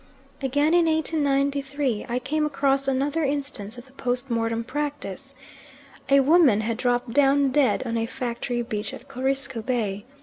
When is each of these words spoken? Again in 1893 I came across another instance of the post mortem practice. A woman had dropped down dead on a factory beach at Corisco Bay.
Again 0.41 0.73
in 0.73 0.87
1893 0.87 2.07
I 2.09 2.17
came 2.17 2.43
across 2.43 2.87
another 2.87 3.23
instance 3.23 3.77
of 3.77 3.85
the 3.85 3.91
post 3.91 4.31
mortem 4.31 4.63
practice. 4.63 5.35
A 6.09 6.21
woman 6.21 6.61
had 6.61 6.77
dropped 6.77 7.13
down 7.13 7.49
dead 7.51 7.85
on 7.85 7.97
a 7.97 8.07
factory 8.07 8.63
beach 8.63 8.95
at 8.95 9.07
Corisco 9.07 9.61
Bay. 9.61 10.05